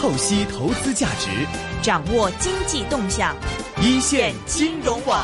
[0.00, 1.28] 透析投资价值，
[1.82, 3.36] 掌握经济动向，
[3.82, 5.22] 一线金融网。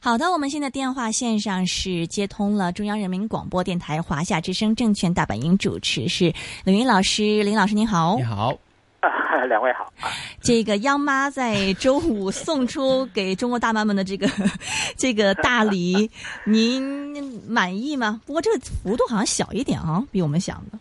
[0.00, 6.32] 好的，我们现在电话线上是接通了中央人民广播电台华夏之声证券大本营主持是
[6.62, 8.56] 林云老师，林老师您好，你好。
[9.48, 9.92] 两位好，
[10.40, 14.30] 这个央妈在周五送出给中国大妈们的这个
[14.96, 16.08] 这个大礼，
[16.46, 18.20] 您满意吗？
[18.24, 20.78] 不过这个幅度好像小一点啊，比我们想的。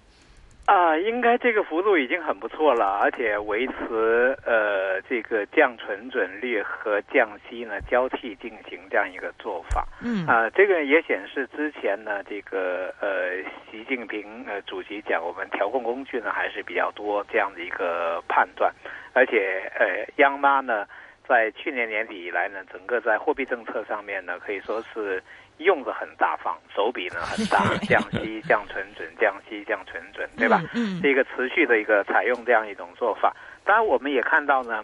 [0.72, 9.86] 啊，应该这个幅度已经很不错了，而且维持呃这个降存准率和降息呢交替进行这样一个做法。
[10.02, 18.74] 嗯啊，这个也显示之前呢这个呃习近平呃主席讲我们调控工具呢还是比较多这样的一个判断，
[19.12, 20.86] 而且呃央妈呢
[21.32, 25.24] 在去年年底以来呢整个在货币政策上面呢可以说是。
[25.58, 30.60] 用的很大方，手笔呢很大，降息、降存准、降息、降存准，对吧？
[30.74, 33.32] 嗯，是一个持续的一个采用这样一种做法。
[33.64, 34.84] 当然，我们也看到呢，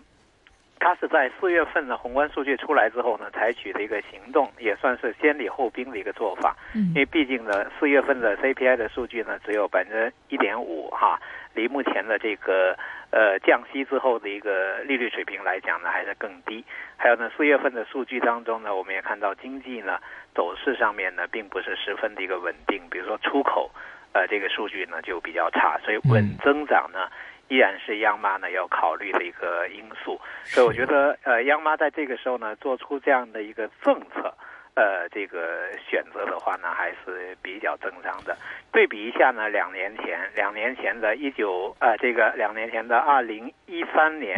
[0.79, 6.55] 它是在四月份的宏观数据出来之后呢，采取的一个行动，也算是先礼后兵的一个做法。
[6.75, 11.19] 嗯，因为毕竟呢，四月份的 CPI 的数据呢只有百分之一点五哈，
[11.55, 12.77] 离目前的这个
[13.11, 16.63] 呃降息之后的一个利率水平来讲呢，还是更低。
[16.97, 19.99] 还有呢，四月份的数据当中呢，我们也看到经济呢。
[20.35, 22.79] 走势上面呢，并不是十分的一个稳定。
[22.91, 23.71] 比如说出口，
[24.13, 27.09] 呃，这个数据呢就比较差，所以稳增长呢
[27.47, 30.21] 依然是央妈呢要考虑的一个因素。
[30.43, 34.31] 所以我觉得，呃，央妈在这个时候呢做出这样的一个政策，
[34.77, 38.37] 呃，这个选择的话呢还是比较正常的。
[38.71, 44.37] 对比一下呢，两年前，两年前的一九，呃，这个两年前的二零一三年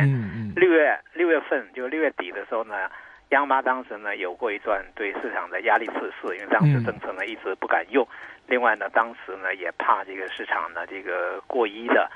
[0.56, 2.90] 六月六月份，就六月底的时候呢。
[3.30, 8.04] 央妈当时呢有过一段对市场的压力测试，因为当时政策呢一直不敢用。
[8.48, 12.10] 另外呢，当时呢也怕这个市场呢这个过一的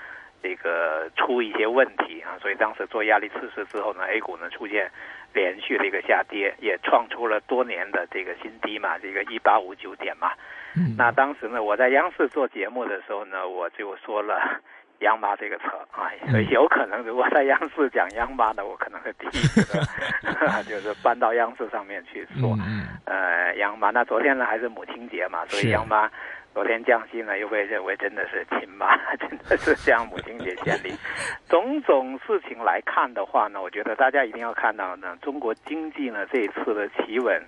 [0.43, 4.91] 这个出一些问题啊，所以当时做压力测试之后呢，A 股呢出现
[5.33, 10.33] 连续的一个下跌，也创出了多年的这个新低嘛，这个一八五九点嘛。
[10.97, 14.39] 那当时呢我在央视做节目的时候呢，我就说了。
[14.99, 19.83] 央妈这个车啊，所以有可能如果在央视讲央妈的，我可能会第一个
[20.63, 22.57] 就是搬到央视上面去说。
[23.03, 26.09] 呃，央妈，那昨天呢还是母亲节嘛，所以央妈
[26.53, 30.93] 昨天降息呢，又被认为真的是亲妈， 真的是向母亲节献礼。
[31.49, 37.41] 种种事情来看的话呢，我觉得大家一定要看到呢，中国经济呢这一次的企稳，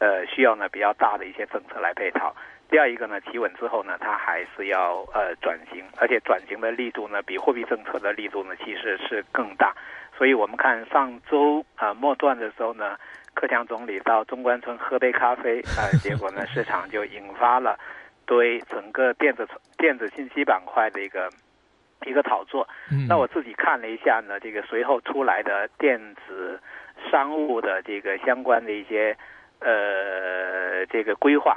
[0.00, 2.34] 呃，需要呢比较大的一些政策来配套。
[2.68, 9.72] 第二一个呢，企稳之后呢，它还是要呃转型，而且转型的力度呢，比货币政策的力度呢，其实是更大。
[10.16, 12.96] 所以我们看上周啊末段的时候呢，
[13.34, 17.78] 克强总理到中关村喝杯咖啡啊，结果呢，市场就引发了
[18.30, 19.44] 对整个电子
[19.76, 21.28] 电子信息板块的一个
[22.06, 22.64] 一个炒作。
[23.08, 26.60] 那我自己看了一下呢，这个随后出来的电子
[27.10, 29.16] 商务的这个相关的一些
[29.58, 31.56] 呃这个规划。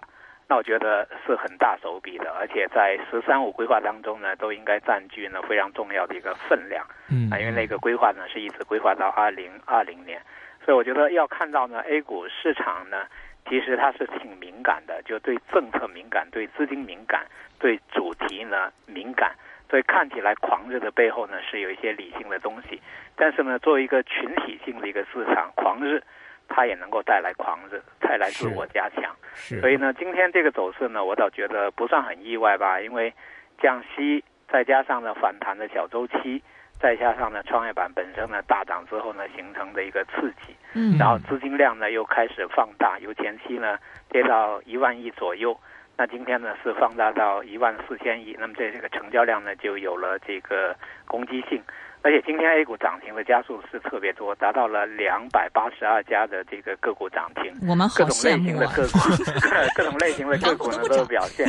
[0.50, 6.84] 那我觉得是很大手笔的，而且在“十三五”规划当中呢，都应该占据呢非常重要的一个分量。
[7.08, 10.20] 嗯啊，因为那个规划呢是一直规划到二零二零年，
[10.66, 13.06] 所以我觉得要看到呢，A 股市场呢，
[13.48, 17.26] 其实它是挺敏感的，就对政策敏感，对资金敏感，
[17.60, 19.36] 对主题呢敏感，
[19.70, 22.82] 所以看起来狂热的背后呢是有一些理性的东西。
[23.16, 26.02] 但是呢，作为一个群体性的一个市场，狂热。
[26.50, 29.16] 它也能够带来狂热，带来自我加强。
[29.34, 32.82] 所以呢，今天这个走势呢，我倒觉得不算很意外吧。
[32.82, 33.12] 因为
[33.60, 36.44] 降息，再加上呢反弹的小周期，
[36.80, 43.78] 再加上呢创业板本身呢大涨之后呢形成的一个刺激，嗯，然后资金量呢又开始放大，由前期呢
[44.10, 45.58] 跌到一万亿左右，
[45.98, 50.76] 那今天呢是放大到一万四千亿，那么这这个成交量呢就有了这个
[51.06, 51.62] 攻击性。
[52.06, 57.50] 而且今天 A 股涨停的加速是特别多，达到了两百八十二家的这个个股涨停。
[57.66, 59.00] 我们各种类型的个股，
[59.74, 61.48] 各种类型的个股呢都有表现。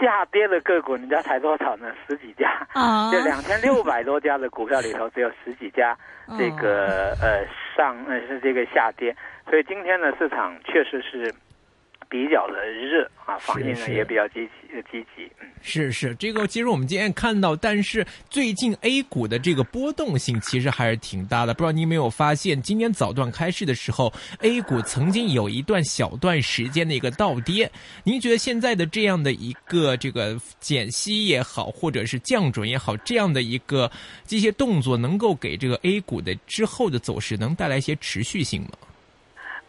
[0.00, 1.92] 下跌的个股，人家才多少呢？
[2.06, 5.96] 十几家啊， 就两千六百多家的股票里头，只有十几家
[6.38, 7.44] 这个呃
[7.76, 9.14] 上呃是这个下跌。
[9.48, 11.34] 所以今天的，市场确实是。
[12.08, 15.30] 比较的热啊，反应呢也比较积极积极。
[15.40, 21.52] 嗯，是是，这个其实我们今天看到，但是最近 A 股的这个波动性其实还是挺大的。
[21.52, 27.70] 不知道您没有发现，今天早段开市的时候，A 股曾经有一段小段时间的一个倒跌。
[28.04, 33.90] 您觉得现在的这样的一个这个减息也好，或者是降准也好，这样的一个
[34.26, 38.70] 这些动作，能够给这个 A 股的之后的走势能带来一些持续性吗？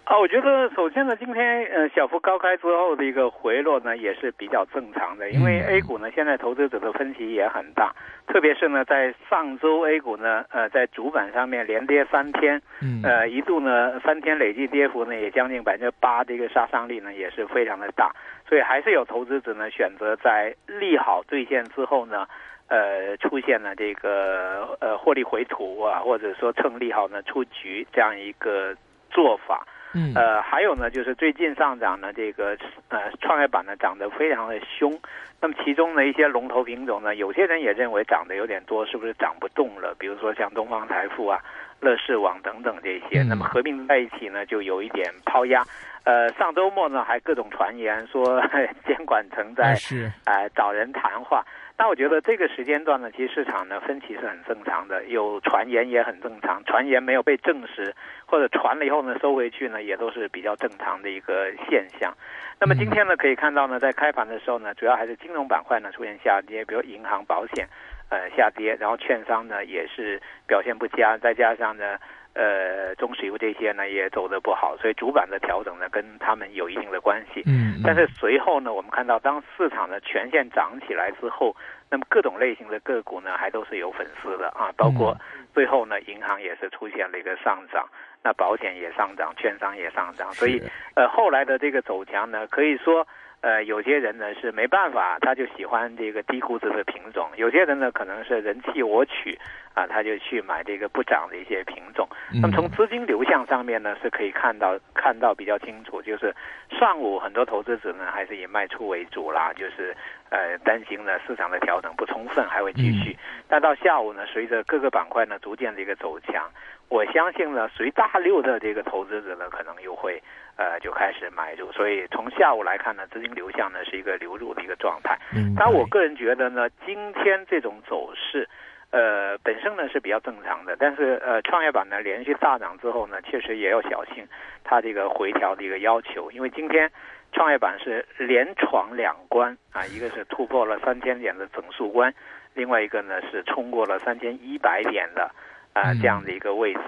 [0.09, 5.29] 啊，我觉得首先呢，今天呃小幅高开之后的一个回落呢，也是比较正常的。
[5.29, 7.93] 因为 A 股呢，现在投资者的分歧也很大，
[8.25, 18.11] 特别是呢，在上周 A 股呢，呃，在主板上面连跌三天，嗯，呃，一度呢三天累计跌幅呢也将近百分之八的一个杀伤力呢，也是非常的大。
[18.47, 22.25] 所以还是有投资者呢选择在利好兑现之后呢，
[22.67, 28.75] 呃，出现了这个呃获利回吐啊，或者说趁利好呢出局这样一个
[29.11, 29.67] 做法。
[29.93, 32.55] 嗯，呃，还有呢，就是最近上涨呢，这个
[32.89, 34.99] 呃创业板呢涨得非常的凶。
[35.41, 39.95] 那么其中的一些龙头品种呢，有些人也认为涨得有点多，是不是涨不动了？
[39.97, 41.39] 比如说像东方财富啊、
[41.79, 45.63] 乐视网等等这些，那么合并在一起呢，就有一点抛压。
[46.05, 48.41] 呃，上周末呢还各种传言说
[48.87, 51.45] 监管层在是哎找人谈话。
[51.75, 62.13] 但我觉得这个时间段呢，其实市场呢分歧是很正常的，有传言也很正常，传言没有被证实或者传了以后呢收回去呢，也都是比较正常的一个现象。
[62.59, 67.65] 那么今天呢，可以看到呢，在开盘的时候呢，主要还是金融板块呢出现下跌，比如银行、保险，
[68.09, 71.97] 呃下跌，然后券商呢也是表现不佳，再加上呢。
[72.35, 77.41] 呃，中石油这些呢也走得不好，所以主板的调整呢跟他们有一定的关系。
[77.47, 81.53] 嗯，但是随后呢，我们看到当市场的全线涨起来之后，
[81.89, 85.17] 那么各种类型的个股呢还都是有粉丝的啊，包括
[85.55, 87.89] 最后呢银行也是出现了一个上涨，
[88.23, 90.61] 那保险也上涨，券商也上涨，所以
[90.95, 93.05] 呃后来的这个走强呢，可以说。
[93.41, 99.39] 呃，有些人呢是没办法，他就喜欢这个低估值的品种；有些人呢可能是人气我取，
[99.73, 102.05] 啊，他就去买这个不涨的一些品种。
[102.33, 106.35] 那么从资金流向上面呢，是可以看到看到比较清楚，就是
[106.69, 109.95] 上午很多投资者呢还是以卖出为主啦，就是
[110.29, 113.17] 呃担心呢市场的调整不充分还会继续。
[113.47, 116.49] 但到下午呢，随着各个板块呢逐渐的一个走强，
[116.87, 120.21] 我相信呢随大流的这个投资者呢可能又会。
[120.61, 125.17] 呃，就开始买入，所以从下午来看呢，资金流向呢是一个流入的一个状态。
[125.33, 128.45] 嗯，但我个人觉得呢，今天这种走势，
[128.91, 130.75] 呃，本身呢是比较正常的。
[130.77, 134.27] 但是呃，创业板呢连续大涨之后呢，确实也要小心
[134.65, 136.91] 它这个回调的一个要求，因为今天
[137.31, 142.13] 创业板是连闯两关啊，一个是突破了三千点的整数关，
[142.53, 145.29] 另外一个呢是冲过了三千一百点的
[145.73, 146.81] 啊这样的一个位置。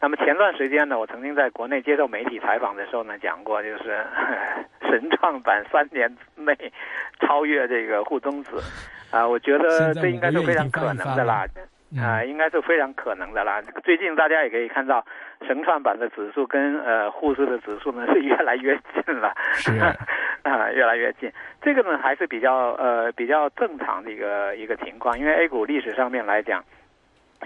[0.00, 4.04] 那么前段时间呢，我曾经在国内接受媒体采访的时候呢，讲过，就是
[4.82, 6.56] 神创板三年内
[7.20, 8.50] 超越这个沪综指，
[9.12, 11.46] 啊，我觉得这应该是非常可能的啦，
[12.00, 13.60] 啊，应该是非常可能的啦。
[13.84, 15.04] 最近大家也可以看到，
[15.46, 19.72] 神创板的指数跟呃沪市的指数呢是越来越近了，是
[20.42, 21.30] 啊，越来越近。
[21.60, 26.62] 这个呢还是比较呃比较正常的一个一个情况，因为 A 股历史上面来讲。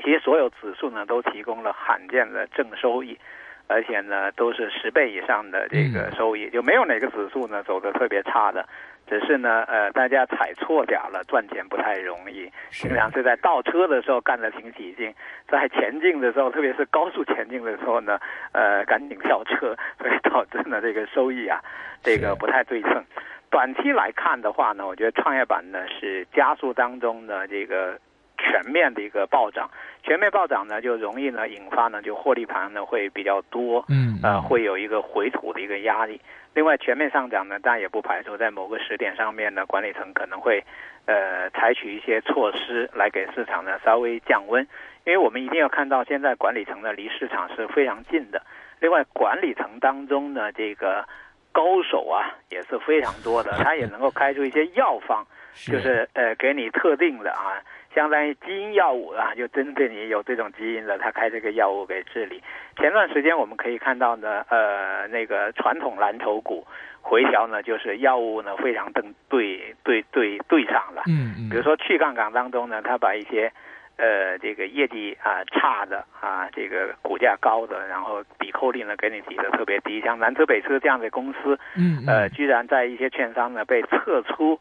[0.04, 3.18] 其实所有指数呢都提供了罕见的正收益，
[3.66, 8.68] 而且呢都是十倍以上的这个收益，就没有哪个指数呢走的特别差的。
[9.06, 12.50] 只是呢呃大家踩错点了，赚钱不太容易。
[12.70, 15.14] 经常是在倒车的时候干得挺起劲，
[15.48, 18.18] 在前进的时候，特别是高速前进的时候呢，
[18.52, 21.60] 呃赶紧跳车， 所以导致呢这个收益啊
[22.02, 23.04] 这个不太对称。
[23.50, 27.98] 短期来看的话呢，我觉得创业板呢是加速当中的这个。
[28.38, 29.70] 全面的一个暴涨，
[30.02, 36.20] 全面暴涨呢，就容易呢引发呢就获利盘呢会比较多，嗯，呃，会有一个回吐的一个压力。
[36.54, 40.64] 另外，全面上涨呢，当然也不排除在某个时点上面呢，管理层可能会
[41.04, 44.66] 呃采取一些措施来给市场呢稍微降温。
[45.04, 48.42] 因为我们一定要看到，现在管理层呢离市场是非常近的。
[48.80, 51.06] 另外，管理层当中呢这个
[51.52, 57.60] 高手啊也是非常多的， 他也能够开出一些药方，就是呃给你特定的啊。
[57.96, 62.42] 相当于基因药物啊，就针对你有这种基因的，他开这个药物给治理。
[62.76, 66.66] 前段时间我们可以看到呢，呃，那个传统蓝筹股
[67.00, 71.04] 回调呢，就是药物呢非常对对对对对上了。
[71.08, 71.48] 嗯嗯。
[71.48, 73.50] 比如说去杠杆当中呢，他把一些
[73.96, 84.60] 呃这个业绩啊差的啊，这个股价高的，然后抵扣率呢给你抵的特别低，像南车北车这样的公司，嗯呃，居然在一些券商呢被撤出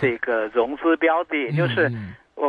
[0.00, 1.92] 这个融资标的，就是。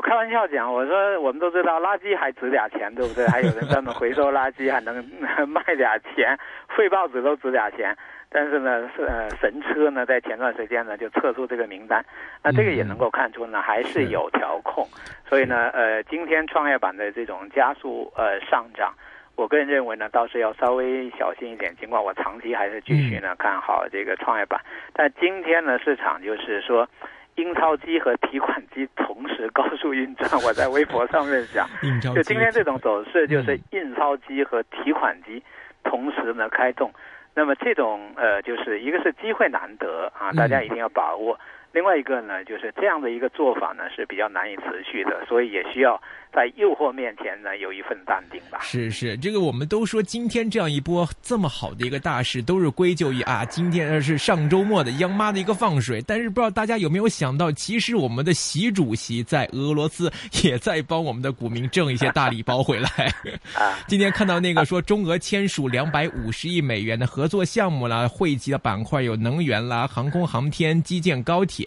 [0.02, 3.24] 我开玩笑讲，我说我们都知道垃圾还值点钱，对不对？
[3.28, 4.96] 还有人专门回收垃圾，还能
[5.48, 6.36] 卖点钱，
[6.76, 7.96] 废报纸都值点钱。
[8.28, 12.04] 但是呢，是呃神车呢，在前段时间呢就撤出这个名单，
[12.44, 14.88] 那这个也能够看出呢还是有调控。
[15.30, 18.96] 所以呢，呃，今天创业板的这种加速呃上涨，
[19.36, 21.76] 我个人认为呢，倒是要稍微小心一点。
[21.76, 24.60] 尽管我长期还是继续呢看好这个创业板，
[24.94, 26.90] 但今天呢市场就是说。
[27.36, 31.68] 印钞机和提款机同时高速运转，我在微博上面讲，
[32.02, 35.42] 就今天这种走势，就是印钞机和提款机
[35.84, 36.92] 同时呢开动。
[37.34, 41.40] 那么这种呃，就是一个是机会难得啊，大家一定要把握。
[41.74, 46.02] 另外一个呢，就是这样的一个做法呢是比较难以持续的，所以也需要
[46.34, 48.60] 在诱惑面前呢有一份淡定吧。
[48.62, 56.04] 是是，这个我们都说今天这样一波这么好的一个大事，都是归咎于啊，今天是上周末的央妈的一个放水。
[56.06, 60.12] 但是不知道大家有没有想到，其实我们的习主席在俄罗斯
[60.44, 62.90] 也在帮我们的股民挣一些大礼包回来。
[63.56, 71.61] 啊，今天看到那个说中俄签署两百五十亿美元的合作项目啦，汇集的板块有能源啦、航空航天、基建、高铁。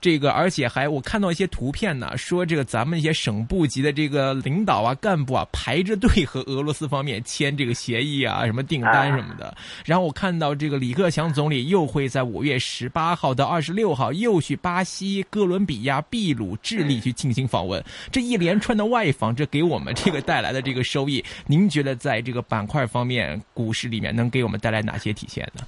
[0.00, 9.56] 这个，而且还我看到一些图片呢，说这个咱们一些省部级的这个领导啊、干部啊排着队和俄罗斯方面签这个协议啊，什么订单什么的。
[9.84, 17.82] 然后我看到这个李克强总理又会在五月十八号到二十六号又去巴西、哥伦比亚、秘鲁、智利去进行访问。
[18.10, 25.64] 这一连串的外访，这给我们这个带来的这个收益，您觉得在这个板块方面、股市里面能给我们带来哪些体现呢？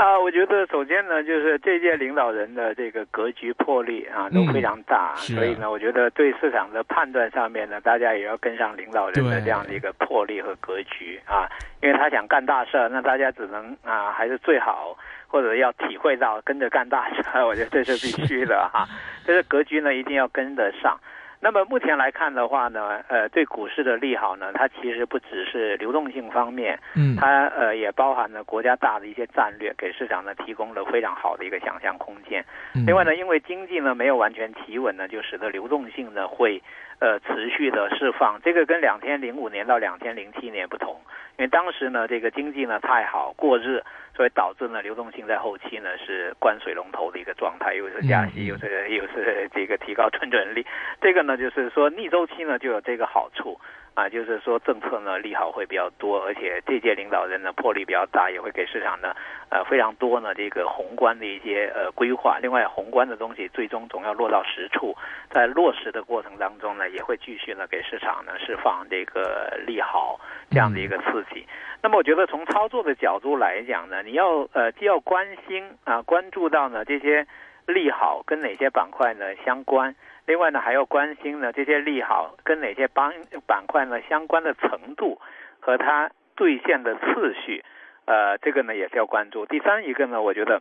[0.00, 11.46] 啊，我觉得首先呢，就是这届领导人的这个格局魄力啊都非常大，所以呢，我觉得对市场的判断上面呢，大家也要跟上领导人的这样的一个魄力和格局啊，
[11.82, 14.96] 因为他想干大事儿，那大家只能啊，还是最好
[15.28, 18.88] 或者要体会到跟着干大事儿，我觉得这是必须的哈，
[19.26, 20.98] 这 个格局呢一定要跟得上。
[21.42, 32.44] 那么目前来看的话呢，呃，对股市的利好呢，它其实不只是流动性方面，嗯，它呃也包含了国家大的一些战略，给市场呢提供了非常好的一个想象空间。
[32.86, 36.62] 另外呢，因为经济呢没有完全企稳呢，就使得流动性呢会
[37.00, 38.40] 呃持续的释放。
[38.44, 41.00] 这个跟两千零五年到两千零七年不同，
[41.38, 43.82] 因为当时呢这个经济呢太好过热。
[44.12, 50.66] 所以导致呢，流动性在后期呢是关水龙头的一个状态，又是加息，又是又是这个提高存准率，
[51.00, 53.58] 这个呢就是说逆周期呢就有这个好处。
[53.94, 59.14] 啊，就是说政策呢利好会比较多，而且这届领导人呢魄力比较大，也会给市场呢
[59.50, 62.38] 呃非常多呢这个宏观的一些呃规划。
[62.40, 64.96] 另外，宏观的东西最终总要落到实处，
[65.30, 70.18] 在落实的过程当中呢，也会继续呢给市场呢释放这个利好
[70.50, 71.44] 这样的一个刺激。
[71.82, 77.26] 那么，我觉得从操作的角度来讲呢，你要呃既要关心啊关注到呢这些
[77.66, 79.94] 利好跟哪些板块呢相关。
[80.26, 83.12] 另外呢，还要关心呢这些利好跟哪些板
[83.46, 85.20] 板块呢相关的程度
[85.58, 87.64] 和它兑现的次序，
[88.04, 89.44] 呃，这个呢也是要关注。
[89.46, 90.60] 第三一个呢，我觉得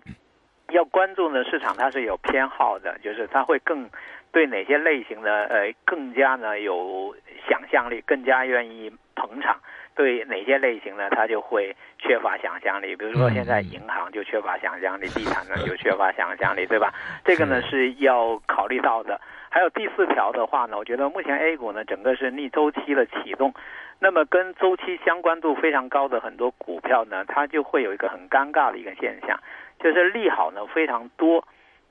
[0.70, 3.90] 要关注呢市场它是有偏好的，就是它会更
[4.32, 7.16] 对哪些类型的呃更加呢有
[7.48, 9.60] 想象力，更加愿意捧场。
[10.00, 11.10] 对哪些类型呢？
[11.10, 12.96] 它就会缺乏想象力。
[12.96, 16.94] 比如说，现在银行就缺乏想象力，地产呢 就缺乏想象力，对吧？
[17.26, 19.20] 这个呢是要考虑到的。
[19.50, 23.54] 还有第四条的话呢，我觉得目前 A 股呢整个是逆周期的启动，
[24.00, 29.38] 那么跟周期相关度非常高的很多股票呢，它就会有一个很尴尬的一个现象，
[29.84, 31.46] 就是利好呢非常多，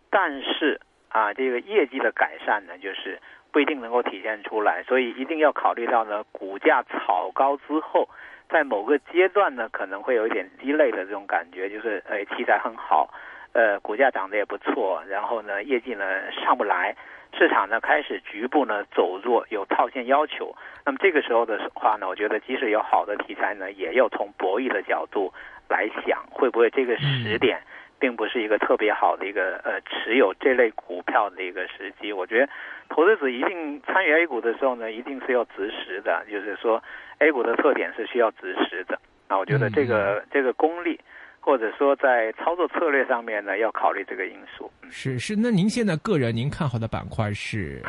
[0.08, 3.20] 但是啊这个业绩的改善呢就是。
[3.50, 8.08] 不一定能够体现出来，所以一定要考虑到呢，股价炒高之后，
[8.48, 13.10] 在某个阶段呢，可能会有一点鸡肋的这种感觉，就是呃，题材很好，
[13.52, 16.94] 呃，股价涨得也不错，然后呢，业绩呢上不来，
[17.32, 20.54] 市场呢开始局部呢走弱，有套现要求。
[20.84, 25.32] 那么这个时候的话呢，我觉得即使有好的题材呢，也要从博弈的角度
[25.68, 27.60] 来想，会不会这个时点。
[27.98, 32.12] 并不是一个特别好的一个呃持有这类股票的一个时机。
[32.12, 32.48] 我觉得，
[32.88, 36.24] 投资者一定参与 A 股的时候呢，一定是要择时的。
[36.30, 36.82] 就是说
[37.18, 38.98] ，A 股的特点是需要择时的。
[39.28, 40.98] 啊，我觉得这个这个功力，
[41.40, 44.70] 或者说在操作策略上面呢，要考虑这个因素。
[44.90, 47.82] 是是，那您现在个人您看好的板块是？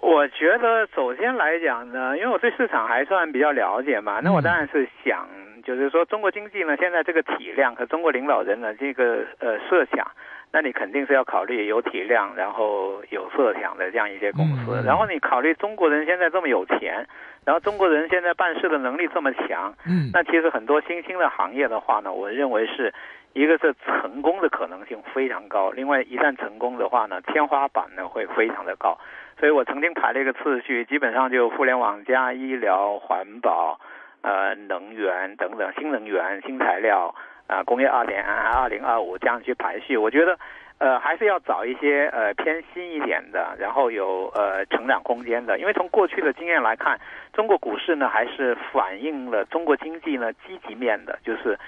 [0.00, 5.26] 我觉得首先来讲呢，因为我对市场还算比较了解嘛，那我当然是想。
[5.64, 10.06] 就是说，中国经济呢，现在这个体量和中国领导人呢这个呃设想，
[10.52, 14.80] 那你肯定是要考虑有体量，然后有设想的这样一些公司。
[14.86, 17.06] 然后你考虑中国人现在这么有钱，
[17.44, 22.92] 然后中国人现在办事的能力这么强，嗯，那其实很多新兴的行业的话呢，我认为是
[23.32, 25.70] 一个是成功的可能性非常高。
[25.70, 28.98] 另外，一旦成功的话呢，天花板呢会非常的高。
[29.40, 33.80] 所以我曾经排了一个次序，基本上就互联网加医疗环保。
[34.24, 37.14] 呃，能源等等，新能源、新材料，
[37.46, 40.38] 啊，工业二点二零二五这样去排序，我觉得，
[40.78, 45.58] 呃，还是要找一些呃偏新一点的，然后有呃成长空间的。
[45.58, 46.98] 因为从过去的经验来看，
[47.34, 51.58] 中国股市呢还是反映了中国经济呢积极面的，就是，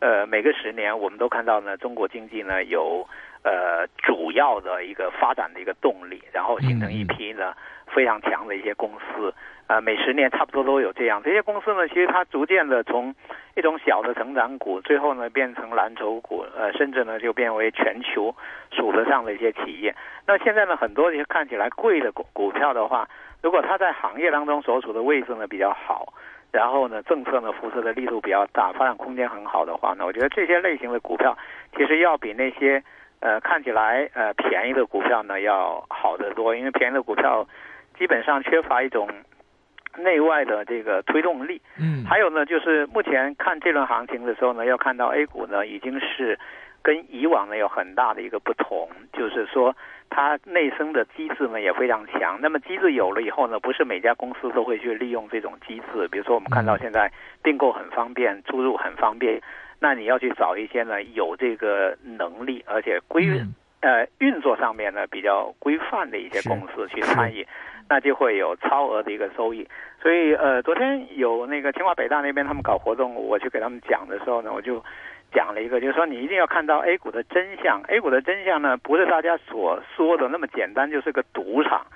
[0.00, 3.06] 呃，每个十年我们都看到呢，中国经济呢有。
[3.46, 7.54] 呃主要的一个发展的一个动力，然后形成一批呢
[7.86, 9.32] 非常强的一些公司。
[9.68, 11.20] 呃，每十年差不多都有这样。
[11.24, 13.12] 这些公司呢，其实它逐渐的从
[13.56, 18.32] 一种小的成长股，最后呢变成蓝筹股，呃，甚至呢就变为全球
[18.70, 19.92] 数得上的一些企业。
[20.24, 23.08] 那现在呢，很多一些看起来贵的股股票的话，
[23.42, 26.14] 如果它在行业当中所处的位置呢比较好，
[26.52, 31.36] 然后呢政策呢辐射的力度比较大，发展空间很好的话呢，我觉得这些类型的股票
[31.76, 32.80] 其实要比那些
[33.20, 37.46] 呃看起来呃便宜的股票呢要好得多，因为便宜的股票
[37.98, 39.08] 基本上缺乏一种。
[39.98, 46.38] 内外的这个推动力，嗯，还有呢，就是目前看这轮行情的时候呢，要看到 A 股呢已经是
[46.82, 49.74] 跟以往呢有很大的一个不同，就是说
[50.10, 52.38] 它内生的机制呢也非常强。
[52.42, 56.06] 那么机制有了以后呢，不是每家公司都会去利用这种机制。
[56.08, 57.10] 比如说我们看到现在
[57.42, 59.40] 并购很方便，出入很方便，
[59.78, 63.28] 那你要去找一些呢有这个能力而且规
[63.80, 67.46] 呃运作上面呢比较规范的一些公司去参与。
[67.88, 69.64] 那就会有超额的一个收益，
[70.02, 74.84] 所以呃，昨天有那个清华北大那边他们搞活动，我去给他们讲的时候呢，我就
[75.32, 81.86] 讲了一个，就是说你一定要看到 A 股的真相，A 股的真相呢不是大家所说的那么简单，就是个赌场，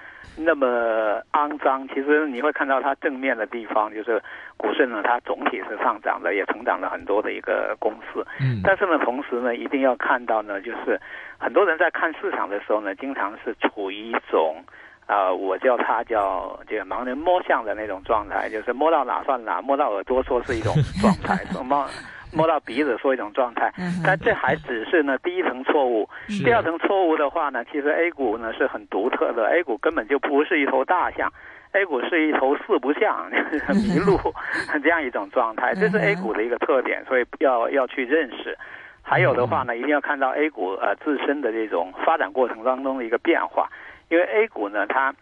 [0.45, 1.87] 那么肮脏。
[1.89, 4.23] 其实你会看到它正面的地方，就是
[4.57, 8.27] 股市呢它总体是上涨的，也成长了很多的一个公司。
[8.41, 8.61] 嗯。
[8.65, 11.01] 但是呢，同时呢，一定要看到呢，就是
[11.39, 14.63] 很多人在看市场的时候呢，经常是处于一种。
[15.07, 21.85] 啊，我叫他叫这个盲人摸象的那种状态，就是摸到哪算哪，摸到耳朵说是一种状态， 摸
[22.33, 23.73] 摸到鼻子说一种状态。
[24.05, 26.09] 但这还只是呢第一层错误，
[26.45, 31.33] 第二层错误的话呢，其实 A 股呢是很独特的，A 股根本就不是一头大象
[31.73, 33.31] ，A 股是一头四不像，
[33.75, 34.19] 迷路
[34.83, 38.57] 这样一种状态，这是 A 股的一个特点，所以要要去认识。
[39.03, 43.69] 还有的话呢，一定要看到 A 股呃自身的这种发展过程当中的一个变化。
[44.09, 45.15] 因为 A 股呢，它，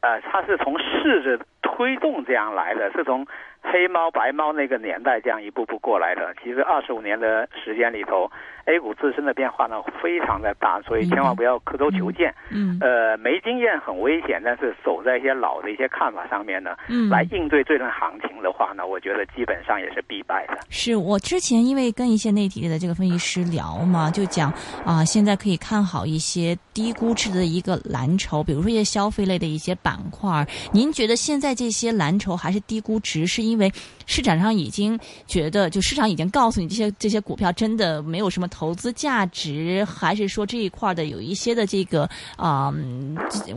[0.00, 3.26] 呃，它是从市值推动这样来的，是从。
[3.62, 8.30] 黑猫白猫那个年代这样一步步过来的，其实二十五年的时间里头
[8.66, 12.32] ，A 股自身的变化呢非常的大，所以千万不要刻舟求剑。
[12.50, 20.58] 嗯，呃，没经验很危险，但是守在一些老的一些看法上面呢，嗯，来应对这轮行情的话呢，我觉得基本上也是必败的。
[20.70, 24.52] 是我之前因为跟一些内地的这个分析师聊嘛，就讲
[24.84, 30.46] 啊，现在可以看好一些低估值的一个蓝筹，比如说一些消费类的一些板块。
[30.72, 33.72] 您觉得现在这些蓝筹还是低估值，是因为
[34.06, 42.72] 市场上已经觉得，就市场已经告诉你这些这些股票真的没有什么投资价值，还是说这一块的有一些的这个啊，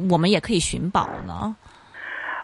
[0.09, 1.55] 我们也可以寻宝呢？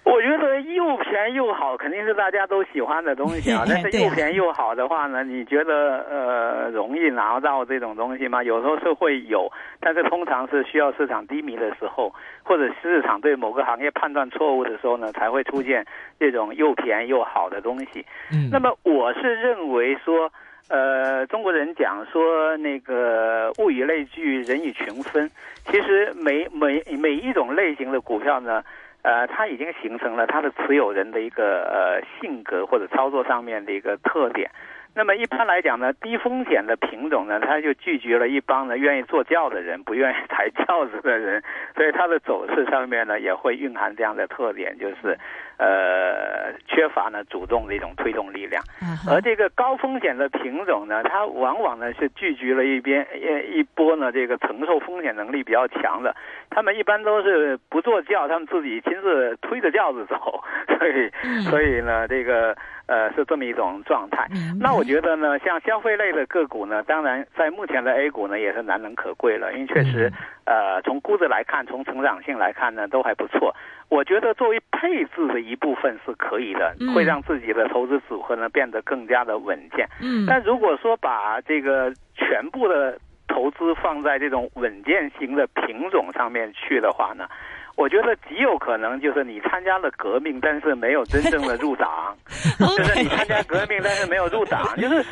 [0.15, 3.63] 我觉得又便宜又好，肯定是大家都喜欢的东西啊。
[3.68, 8.44] 但是又便宜又好的话呢，你觉得呃容易拿到这种东西吗？
[8.44, 12.13] 有时候是会有，但是通常是需要市场低迷的时候，
[12.44, 15.84] 或者市场对某个行业判断错误的时候呢，才会出现
[16.20, 18.06] 这种又便宜又好的东西。
[18.32, 18.50] 嗯。
[18.52, 20.32] 那么我是认为说，
[20.70, 25.28] 呃，中国人讲说那个物以类聚，人以群分。
[25.65, 28.63] 其实每每每一种类型的股票呢。
[29.06, 34.50] 呃，它已经形成了它的持有人的一个呃性格或者操作上面的一个特点。
[34.96, 41.44] 那么一般来讲呢，低风险的品种呢，它就拒绝了一帮呢愿意坐轿的人，不愿意抬轿子的人，
[41.76, 45.20] 所以它的走势上面呢也会蕴含这样的特点，就是
[45.58, 48.63] 呃缺乏呢主动的一种推动力量。
[49.08, 56.15] 而这个高风险的品种呢，它往往呢是聚集了一边一一波呢这个承受风险能力比较强的，
[56.50, 60.44] 他们一般都是不坐轿，他们自己亲自推着轿子走，
[60.78, 61.12] 所以
[61.50, 62.56] 所以呢这个。
[62.88, 64.28] 呃，是这么一种状态。
[64.60, 69.52] 那我觉得呢，像消费类的个股呢，当然在目前的 A 股呢，也是难能可贵了。
[69.54, 70.13] 因为确实，
[70.45, 73.55] 呃，从估值来看，从成长性来看呢，都还不错。
[73.89, 79.88] 我觉得作为配置的一部分是可以的，会让自己的投资组合呢变得更加的稳健。
[80.01, 80.25] 嗯。
[80.27, 87.27] 但如果说把这个全部的投资放在这种稳健型的品种上面去的话呢？
[87.75, 92.15] 我觉得极有可能就是你参加了革命，但是没有真正的入党，
[92.77, 95.03] 就是你参加革命，但是没有入党，就是。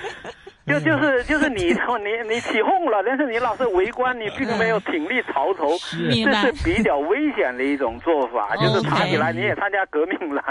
[0.67, 8.56] 就就是就是你你你起哄了，但是你老是围观，你并没有挺立潮头，这是比较危险的一种做法。
[8.63, 10.41] 就是查起来你也参加革命了。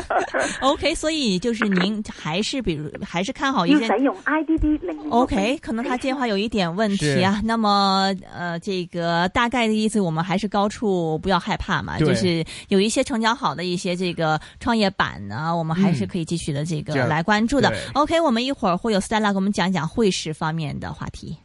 [0.60, 3.86] OK，所以就是您还是比如还是看好一些。
[3.96, 5.10] 用 IDD 零。
[5.10, 7.40] OK，可能他电话有一点问题啊。
[7.42, 11.98] 那么呃，这个大概的意思，我们还是高处不要害怕嘛。
[11.98, 17.72] 就是有一些成交好的一些这个创业板呢，我们还是可以继续的这个来关注的。
[17.94, 19.45] OK，我们一会儿会有 Stella 给我们。
[19.46, 21.38] 我们讲讲汇市方面的话题。